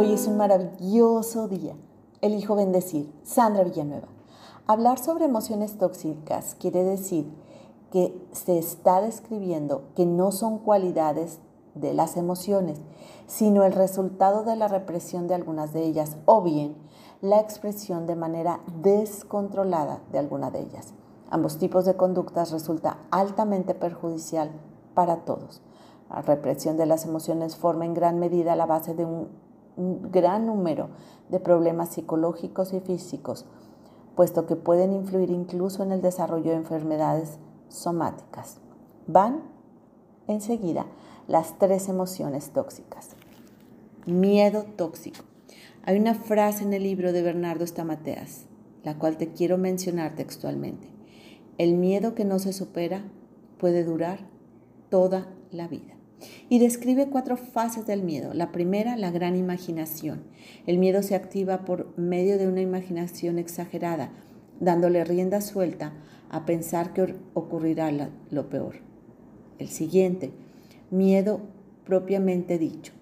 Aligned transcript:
Hoy 0.00 0.12
es 0.12 0.28
un 0.28 0.36
maravilloso 0.36 1.48
día. 1.48 1.74
Elijo 2.20 2.54
bendecir. 2.54 3.12
Sandra 3.24 3.64
Villanueva. 3.64 4.06
Hablar 4.68 5.00
sobre 5.00 5.24
emociones 5.24 5.76
tóxicas 5.76 6.54
quiere 6.54 6.84
decir 6.84 7.28
que 7.90 8.16
se 8.30 8.58
está 8.58 9.00
describiendo 9.00 9.88
que 9.96 10.06
no 10.06 10.30
son 10.30 10.60
cualidades 10.60 11.40
de 11.74 11.94
las 11.94 12.16
emociones, 12.16 12.78
sino 13.26 13.64
el 13.64 13.72
resultado 13.72 14.44
de 14.44 14.54
la 14.54 14.68
represión 14.68 15.26
de 15.26 15.34
algunas 15.34 15.72
de 15.72 15.82
ellas 15.82 16.16
o 16.26 16.42
bien 16.42 16.76
la 17.20 17.40
expresión 17.40 18.06
de 18.06 18.14
manera 18.14 18.60
descontrolada 18.80 20.00
de 20.12 20.20
alguna 20.20 20.52
de 20.52 20.60
ellas. 20.60 20.94
Ambos 21.28 21.58
tipos 21.58 21.84
de 21.84 21.96
conductas 21.96 22.52
resulta 22.52 22.98
altamente 23.10 23.74
perjudicial 23.74 24.52
para 24.94 25.24
todos. 25.24 25.60
La 26.08 26.22
represión 26.22 26.76
de 26.76 26.86
las 26.86 27.04
emociones 27.04 27.56
forma 27.56 27.84
en 27.84 27.94
gran 27.94 28.20
medida 28.20 28.54
la 28.54 28.66
base 28.66 28.94
de 28.94 29.04
un 29.04 29.47
gran 29.78 30.46
número 30.46 30.90
de 31.28 31.40
problemas 31.40 31.90
psicológicos 31.90 32.72
y 32.72 32.80
físicos, 32.80 33.46
puesto 34.16 34.46
que 34.46 34.56
pueden 34.56 34.92
influir 34.92 35.30
incluso 35.30 35.82
en 35.82 35.92
el 35.92 36.02
desarrollo 36.02 36.50
de 36.50 36.56
enfermedades 36.56 37.38
somáticas. 37.68 38.58
Van 39.06 39.42
enseguida 40.26 40.86
las 41.28 41.58
tres 41.58 41.88
emociones 41.88 42.50
tóxicas. 42.50 43.10
Miedo 44.06 44.64
tóxico. 44.76 45.24
Hay 45.84 45.98
una 45.98 46.14
frase 46.14 46.64
en 46.64 46.72
el 46.72 46.82
libro 46.82 47.12
de 47.12 47.22
Bernardo 47.22 47.66
Stamateas, 47.66 48.46
la 48.82 48.98
cual 48.98 49.16
te 49.16 49.32
quiero 49.32 49.58
mencionar 49.58 50.16
textualmente. 50.16 50.88
El 51.56 51.74
miedo 51.74 52.14
que 52.14 52.24
no 52.24 52.38
se 52.38 52.52
supera 52.52 53.04
puede 53.58 53.84
durar 53.84 54.20
toda 54.90 55.28
la 55.50 55.68
vida 55.68 55.97
y 56.48 56.58
describe 56.58 57.08
cuatro 57.08 57.36
fases 57.36 57.86
del 57.86 58.02
miedo. 58.02 58.34
La 58.34 58.52
primera, 58.52 58.96
la 58.96 59.10
gran 59.10 59.36
imaginación. 59.36 60.22
El 60.66 60.78
miedo 60.78 61.02
se 61.02 61.14
activa 61.14 61.64
por 61.64 61.96
medio 61.98 62.38
de 62.38 62.48
una 62.48 62.60
imaginación 62.60 63.38
exagerada, 63.38 64.12
dándole 64.60 65.04
rienda 65.04 65.40
suelta 65.40 65.92
a 66.30 66.44
pensar 66.44 66.92
que 66.92 67.14
ocurrirá 67.34 67.90
lo 68.30 68.48
peor. 68.48 68.76
El 69.58 69.68
siguiente, 69.68 70.32
miedo 70.90 71.40
propiamente 71.84 72.58
dicho. 72.58 72.92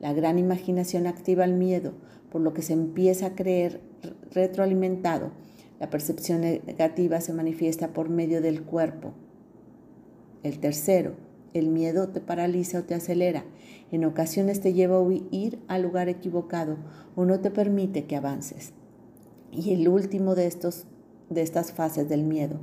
La 0.00 0.12
gran 0.12 0.38
imaginación 0.38 1.06
activa 1.06 1.44
el 1.44 1.54
miedo, 1.54 1.94
por 2.30 2.40
lo 2.40 2.52
que 2.52 2.62
se 2.62 2.72
empieza 2.72 3.26
a 3.26 3.34
creer 3.34 3.80
retroalimentado. 4.32 5.30
La 5.80 5.90
percepción 5.90 6.40
negativa 6.40 7.20
se 7.20 7.32
manifiesta 7.32 7.92
por 7.92 8.08
medio 8.08 8.42
del 8.42 8.62
cuerpo. 8.62 9.12
El 10.42 10.58
tercero, 10.58 11.14
el 11.54 11.68
miedo 11.68 12.08
te 12.08 12.20
paraliza 12.20 12.80
o 12.80 12.82
te 12.82 12.94
acelera. 12.94 13.44
En 13.90 14.04
ocasiones 14.04 14.60
te 14.60 14.72
lleva 14.72 14.96
a 14.96 15.00
huir 15.00 15.60
al 15.68 15.82
lugar 15.82 16.08
equivocado 16.08 16.76
o 17.16 17.24
no 17.24 17.40
te 17.40 17.50
permite 17.50 18.04
que 18.04 18.16
avances. 18.16 18.72
Y 19.52 19.72
el 19.72 19.88
último 19.88 20.34
de, 20.34 20.46
estos, 20.46 20.84
de 21.30 21.42
estas 21.42 21.72
fases 21.72 22.08
del 22.08 22.24
miedo, 22.24 22.60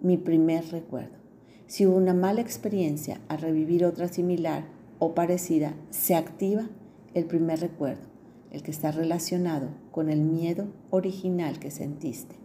mi 0.00 0.16
primer 0.16 0.64
recuerdo. 0.72 1.20
Si 1.66 1.86
hubo 1.86 1.96
una 1.96 2.14
mala 2.14 2.40
experiencia 2.40 3.20
al 3.28 3.42
revivir 3.42 3.84
otra 3.84 4.08
similar 4.08 4.64
o 4.98 5.14
parecida, 5.14 5.74
se 5.90 6.14
activa 6.14 6.68
el 7.12 7.26
primer 7.26 7.60
recuerdo, 7.60 8.08
el 8.50 8.62
que 8.62 8.70
está 8.70 8.90
relacionado 8.90 9.68
con 9.92 10.08
el 10.08 10.22
miedo 10.22 10.68
original 10.90 11.58
que 11.58 11.70
sentiste. 11.70 12.36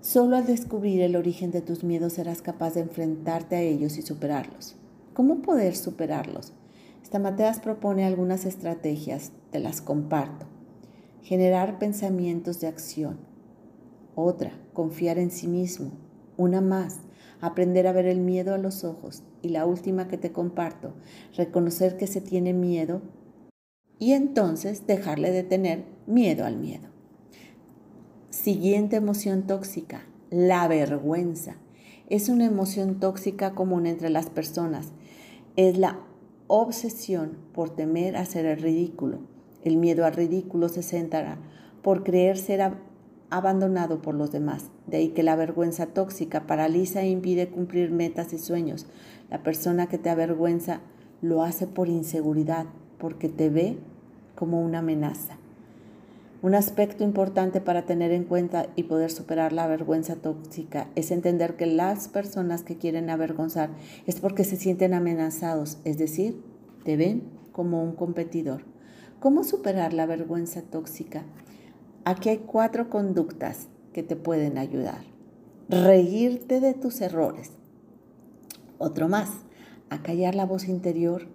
Solo 0.00 0.36
al 0.36 0.46
descubrir 0.46 1.02
el 1.02 1.14
origen 1.14 1.50
de 1.50 1.60
tus 1.60 1.84
miedos 1.84 2.14
serás 2.14 2.40
capaz 2.40 2.72
de 2.72 2.80
enfrentarte 2.80 3.56
a 3.56 3.60
ellos 3.60 3.98
y 3.98 4.02
superarlos. 4.02 4.76
¿Cómo 5.12 5.42
poder 5.42 5.76
superarlos? 5.76 6.54
Esta 7.02 7.18
Mateas 7.18 7.60
propone 7.60 8.06
algunas 8.06 8.46
estrategias, 8.46 9.32
te 9.50 9.58
las 9.58 9.82
comparto. 9.82 10.46
Generar 11.22 11.78
pensamientos 11.78 12.60
de 12.60 12.68
acción. 12.68 13.18
Otra, 14.14 14.52
confiar 14.72 15.18
en 15.18 15.30
sí 15.30 15.46
mismo. 15.46 15.92
Una 16.38 16.62
más, 16.62 17.00
aprender 17.42 17.86
a 17.86 17.92
ver 17.92 18.06
el 18.06 18.20
miedo 18.20 18.54
a 18.54 18.58
los 18.58 18.84
ojos. 18.84 19.22
Y 19.42 19.50
la 19.50 19.66
última 19.66 20.08
que 20.08 20.16
te 20.16 20.32
comparto, 20.32 20.94
reconocer 21.36 21.98
que 21.98 22.06
se 22.06 22.22
tiene 22.22 22.54
miedo 22.54 23.02
y 23.98 24.12
entonces 24.12 24.86
dejarle 24.86 25.30
de 25.30 25.42
tener 25.42 25.84
miedo 26.06 26.46
al 26.46 26.56
miedo. 26.56 26.89
Siguiente 28.42 28.96
emoción 28.96 29.42
tóxica, 29.42 30.00
la 30.30 30.66
vergüenza. 30.66 31.56
Es 32.08 32.30
una 32.30 32.46
emoción 32.46 32.98
tóxica 32.98 33.50
común 33.50 33.84
entre 33.84 34.08
las 34.08 34.30
personas. 34.30 34.92
Es 35.56 35.76
la 35.76 36.00
obsesión 36.46 37.36
por 37.52 37.68
temer 37.68 38.16
a 38.16 38.24
ser 38.24 38.46
el 38.46 38.56
ridículo. 38.62 39.18
El 39.62 39.76
miedo 39.76 40.06
al 40.06 40.14
ridículo 40.14 40.70
se 40.70 40.82
centra 40.82 41.36
por 41.82 42.02
creer 42.02 42.38
ser 42.38 42.62
abandonado 43.28 44.00
por 44.00 44.14
los 44.14 44.32
demás. 44.32 44.70
De 44.86 44.96
ahí 44.96 45.08
que 45.08 45.22
la 45.22 45.36
vergüenza 45.36 45.88
tóxica 45.88 46.46
paraliza 46.46 47.02
e 47.02 47.10
impide 47.10 47.50
cumplir 47.50 47.90
metas 47.90 48.32
y 48.32 48.38
sueños. 48.38 48.86
La 49.28 49.42
persona 49.42 49.86
que 49.86 49.98
te 49.98 50.08
avergüenza 50.08 50.80
lo 51.20 51.42
hace 51.42 51.66
por 51.66 51.90
inseguridad, 51.90 52.64
porque 52.96 53.28
te 53.28 53.50
ve 53.50 53.76
como 54.34 54.62
una 54.62 54.78
amenaza. 54.78 55.36
Un 56.42 56.54
aspecto 56.54 57.04
importante 57.04 57.60
para 57.60 57.84
tener 57.84 58.12
en 58.12 58.24
cuenta 58.24 58.68
y 58.74 58.84
poder 58.84 59.10
superar 59.10 59.52
la 59.52 59.66
vergüenza 59.66 60.16
tóxica 60.16 60.88
es 60.94 61.10
entender 61.10 61.56
que 61.56 61.66
las 61.66 62.08
personas 62.08 62.62
que 62.62 62.78
quieren 62.78 63.10
avergonzar 63.10 63.68
es 64.06 64.20
porque 64.20 64.44
se 64.44 64.56
sienten 64.56 64.94
amenazados, 64.94 65.78
es 65.84 65.98
decir, 65.98 66.42
te 66.82 66.96
ven 66.96 67.24
como 67.52 67.82
un 67.82 67.94
competidor. 67.94 68.64
¿Cómo 69.20 69.44
superar 69.44 69.92
la 69.92 70.06
vergüenza 70.06 70.62
tóxica? 70.62 71.24
Aquí 72.06 72.30
hay 72.30 72.38
cuatro 72.38 72.88
conductas 72.88 73.68
que 73.92 74.02
te 74.02 74.16
pueden 74.16 74.56
ayudar. 74.56 75.02
Reírte 75.68 76.60
de 76.60 76.72
tus 76.72 77.02
errores. 77.02 77.50
Otro 78.78 79.10
más, 79.10 79.30
acallar 79.90 80.34
la 80.34 80.46
voz 80.46 80.68
interior 80.68 81.26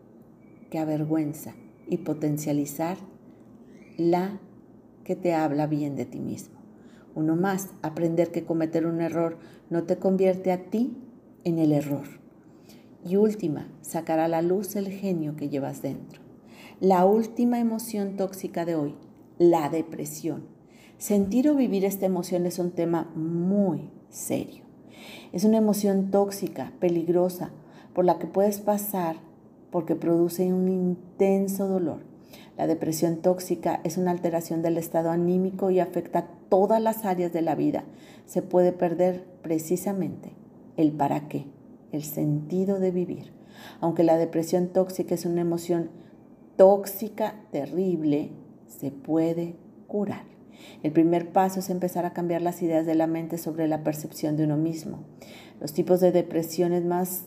que 0.71 0.79
avergüenza 0.79 1.53
y 1.87 1.97
potencializar 1.97 2.97
la 3.97 4.39
que 5.05 5.15
te 5.15 5.33
habla 5.33 5.67
bien 5.67 5.95
de 5.95 6.05
ti 6.05 6.19
mismo. 6.19 6.55
Uno 7.13 7.37
más, 7.37 7.69
aprender 7.81 8.31
que 8.31 8.43
cometer 8.43 8.85
un 8.85 8.99
error 8.99 9.37
no 9.69 9.83
te 9.83 9.97
convierte 9.97 10.51
a 10.51 10.69
ti 10.69 10.97
en 11.45 11.59
el 11.59 11.71
error. 11.71 12.07
Y 13.05 13.15
última, 13.15 13.69
sacar 13.81 14.19
a 14.19 14.27
la 14.27 14.41
luz 14.41 14.75
el 14.75 14.89
genio 14.89 15.37
que 15.37 15.47
llevas 15.47 15.81
dentro. 15.81 16.21
La 16.81 17.05
última 17.05 17.59
emoción 17.59 18.17
tóxica 18.17 18.65
de 18.65 18.75
hoy, 18.75 18.95
la 19.37 19.69
depresión. 19.69 20.47
Sentir 20.97 21.47
o 21.49 21.55
vivir 21.55 21.85
esta 21.85 22.05
emoción 22.05 22.45
es 22.45 22.59
un 22.59 22.71
tema 22.71 23.11
muy 23.15 23.91
serio. 24.09 24.65
Es 25.31 25.45
una 25.45 25.57
emoción 25.57 26.09
tóxica, 26.09 26.73
peligrosa, 26.79 27.51
por 27.93 28.05
la 28.05 28.17
que 28.17 28.27
puedes 28.27 28.59
pasar 28.59 29.17
porque 29.71 29.95
produce 29.95 30.51
un 30.51 30.67
intenso 30.67 31.67
dolor 31.67 32.14
la 32.57 32.67
depresión 32.67 33.17
tóxica 33.17 33.81
es 33.83 33.97
una 33.97 34.11
alteración 34.11 34.61
del 34.61 34.77
estado 34.77 35.09
anímico 35.09 35.71
y 35.71 35.79
afecta 35.79 36.27
todas 36.49 36.81
las 36.81 37.05
áreas 37.05 37.33
de 37.33 37.41
la 37.41 37.55
vida. 37.55 37.83
Se 38.25 38.41
puede 38.41 38.71
perder 38.71 39.25
precisamente 39.41 40.31
el 40.77 40.91
para 40.91 41.27
qué, 41.27 41.47
el 41.91 42.03
sentido 42.03 42.79
de 42.79 42.91
vivir. 42.91 43.33
Aunque 43.81 44.03
la 44.03 44.17
depresión 44.17 44.67
tóxica 44.67 45.15
es 45.15 45.25
una 45.25 45.41
emoción 45.41 45.89
tóxica, 46.55 47.35
terrible, 47.51 48.31
se 48.67 48.91
puede 48.91 49.55
curar. 49.87 50.23
El 50.83 50.91
primer 50.91 51.31
paso 51.31 51.59
es 51.59 51.69
empezar 51.69 52.05
a 52.05 52.13
cambiar 52.13 52.41
las 52.41 52.61
ideas 52.61 52.85
de 52.85 52.95
la 52.95 53.07
mente 53.07 53.37
sobre 53.37 53.67
la 53.67 53.83
percepción 53.83 54.37
de 54.37 54.45
uno 54.45 54.57
mismo. 54.57 54.99
Los 55.59 55.73
tipos 55.73 55.99
de 55.99 56.11
depresiones 56.11 56.85
más 56.85 57.25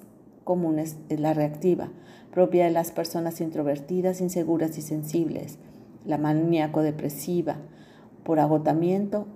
comunes 0.48 0.96
es 1.10 1.20
la 1.20 1.34
reactiva, 1.34 1.90
propia 2.32 2.64
de 2.64 2.70
las 2.70 2.90
personas 2.90 3.42
introvertidas, 3.42 4.22
inseguras 4.22 4.78
y 4.78 4.80
sensibles, 4.80 5.58
la 6.06 6.16
maníaco-depresiva, 6.16 7.58
por 8.24 8.40
agotamiento, 8.40 9.26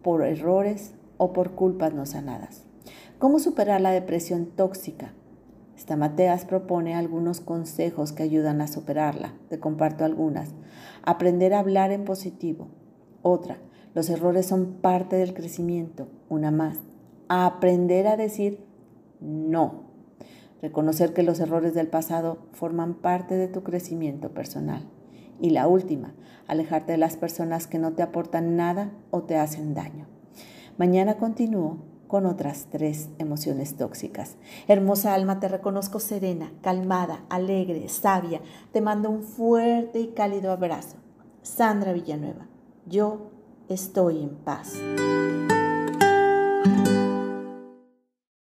por 0.00 0.24
errores 0.24 0.94
o 1.18 1.34
por 1.34 1.50
culpas 1.50 1.92
no 1.92 2.06
sanadas. 2.06 2.64
¿Cómo 3.18 3.40
superar 3.40 3.82
la 3.82 3.90
depresión 3.90 4.46
tóxica? 4.46 5.12
Esta 5.76 5.98
Mateas 5.98 6.46
propone 6.46 6.94
algunos 6.94 7.42
consejos 7.42 8.12
que 8.12 8.22
ayudan 8.22 8.62
a 8.62 8.66
superarla. 8.66 9.34
Te 9.50 9.60
comparto 9.60 10.06
algunas. 10.06 10.54
Aprender 11.02 11.52
a 11.52 11.58
hablar 11.58 11.92
en 11.92 12.06
positivo. 12.06 12.68
Otra, 13.20 13.58
los 13.94 14.08
errores 14.08 14.46
son 14.46 14.78
parte 14.80 15.16
del 15.16 15.34
crecimiento. 15.34 16.08
Una 16.30 16.50
más. 16.50 16.78
Aprender 17.28 18.06
a 18.06 18.16
decir 18.16 18.64
no 19.20 19.92
reconocer 20.64 21.12
que 21.12 21.22
los 21.22 21.40
errores 21.40 21.74
del 21.74 21.88
pasado 21.88 22.38
forman 22.52 22.94
parte 22.94 23.34
de 23.34 23.48
tu 23.48 23.62
crecimiento 23.62 24.30
personal. 24.30 24.88
Y 25.38 25.50
la 25.50 25.68
última, 25.68 26.14
alejarte 26.46 26.92
de 26.92 26.98
las 26.98 27.18
personas 27.18 27.66
que 27.66 27.78
no 27.78 27.92
te 27.92 28.02
aportan 28.02 28.56
nada 28.56 28.90
o 29.10 29.24
te 29.24 29.36
hacen 29.36 29.74
daño. 29.74 30.06
Mañana 30.78 31.18
continúo 31.18 31.84
con 32.08 32.24
otras 32.24 32.68
tres 32.70 33.10
emociones 33.18 33.76
tóxicas. 33.76 34.36
Hermosa 34.66 35.12
alma, 35.12 35.38
te 35.38 35.48
reconozco 35.48 36.00
serena, 36.00 36.50
calmada, 36.62 37.26
alegre, 37.28 37.90
sabia. 37.90 38.40
Te 38.72 38.80
mando 38.80 39.10
un 39.10 39.22
fuerte 39.22 40.00
y 40.00 40.08
cálido 40.08 40.50
abrazo. 40.50 40.96
Sandra 41.42 41.92
Villanueva. 41.92 42.48
Yo 42.86 43.32
estoy 43.68 44.22
en 44.22 44.30
paz. 44.30 44.80